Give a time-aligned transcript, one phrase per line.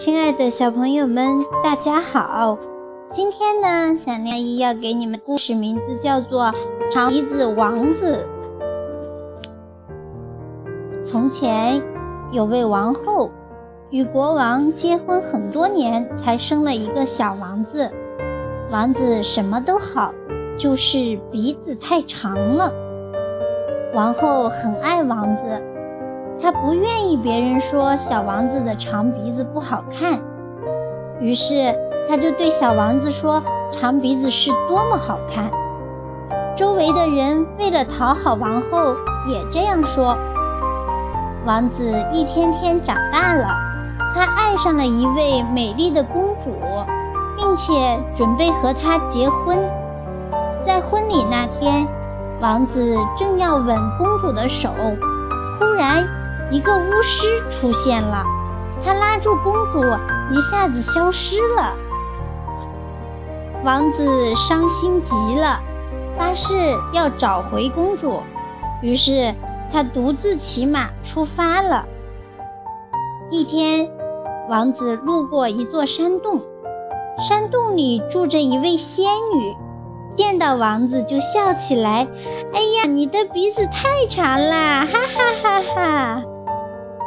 [0.00, 2.56] 亲爱的小朋友们，大家好！
[3.10, 6.44] 今天呢，小阿姨要给你们故事，名字叫做
[6.90, 8.26] 《长鼻子王子》。
[11.04, 11.82] 从前
[12.32, 13.30] 有位王后，
[13.90, 17.90] 与国王结婚很多年，才生了一个小王子。
[18.70, 20.14] 王子什么都好，
[20.56, 22.72] 就是鼻子太长了。
[23.92, 25.42] 王后很爱王子。
[26.42, 30.18] 他不愿意别人说小王子的长鼻子不好看，
[31.20, 31.74] 于是
[32.08, 35.50] 他就对小王子说：“长鼻子是多么好看。”
[36.56, 38.94] 周围的人为了讨好王后，
[39.28, 40.16] 也这样说。
[41.44, 43.46] 王子一天天长大了，
[44.14, 46.50] 他爱上了一位美丽的公主，
[47.36, 49.58] 并且准备和她结婚。
[50.64, 51.86] 在婚礼那天，
[52.40, 54.70] 王子正要吻公主的手，
[55.58, 56.06] 忽然。
[56.50, 58.24] 一个巫师出现了，
[58.84, 59.84] 他拉住公主，
[60.32, 61.74] 一下子消失了。
[63.62, 65.60] 王子伤心极了，
[66.18, 66.54] 发誓
[66.92, 68.20] 要找回公主。
[68.82, 69.34] 于是
[69.70, 71.84] 他独自骑马出发了。
[73.30, 73.88] 一天，
[74.48, 76.40] 王子路过一座山洞，
[77.18, 79.54] 山洞里住着一位仙女，
[80.16, 82.08] 见到王子就笑起来
[82.52, 86.22] ：“哎呀，你的鼻子太长了，哈哈哈哈！”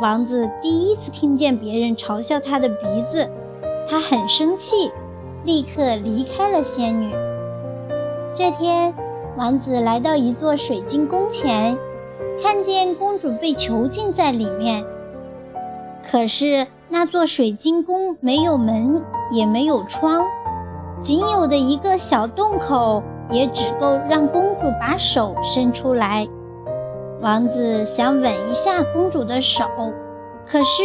[0.00, 3.28] 王子第一次听见别人嘲笑他的鼻子，
[3.86, 4.90] 他很生气，
[5.44, 7.12] 立刻离开了仙女。
[8.34, 8.94] 这天，
[9.36, 11.76] 王子来到一座水晶宫前，
[12.42, 14.82] 看见公主被囚禁在里面。
[16.10, 20.24] 可是那座水晶宫没有门，也没有窗，
[21.02, 26.26] 仅有的一个小洞口，也只够让公主把手伸出来。
[27.20, 29.64] 王子想吻一下公主的手，
[30.46, 30.82] 可是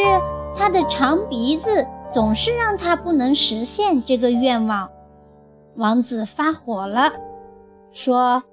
[0.54, 4.90] 他的长鼻子总是让他不能实现这个愿望。
[5.78, 7.14] 王子发火了，
[7.94, 8.44] 说：“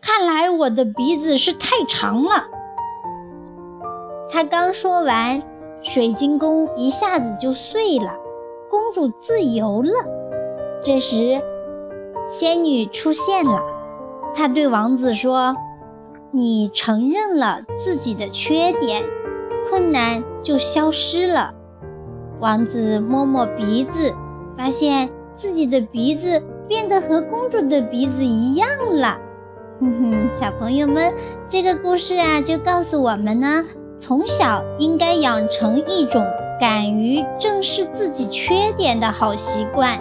[0.00, 2.30] 看来我的鼻子是太长了。”
[4.30, 5.42] 他刚说完，
[5.82, 8.14] 水晶宫一下子就碎了，
[8.70, 9.90] 公主自由了。
[10.82, 11.42] 这时，
[12.26, 13.62] 仙女出现了，
[14.34, 15.54] 她对王子说。
[16.36, 19.04] 你承认了自己的缺点，
[19.70, 21.54] 困难就消失了。
[22.40, 24.12] 王子摸摸鼻子，
[24.58, 29.16] 发现自己的鼻子变得和公主的鼻子一样了。
[29.78, 31.14] 哼哼，小朋友们，
[31.48, 33.64] 这个故事啊，就告诉我们呢，
[33.96, 36.26] 从小应该养成一种
[36.58, 40.00] 敢于正视自己缺点的好习惯，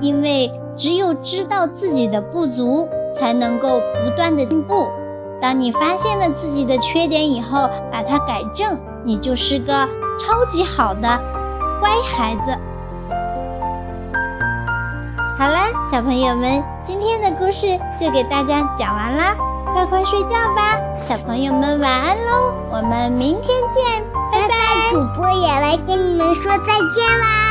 [0.00, 4.86] 因为只有知道自己的不足，才能够不断的进步。
[5.40, 9.86] 当你发现了自己的缺点以后，把它改正，你就是个
[10.18, 11.02] 超级好的
[11.80, 12.58] 乖孩子。
[15.38, 19.36] 好啦，小朋友们，今天的故事就给大家讲完啦，
[19.72, 24.54] 快快睡觉吧，小朋友们晚安喽，我们明天见，拜拜。
[24.92, 27.45] 主播也来跟你们说再见啦，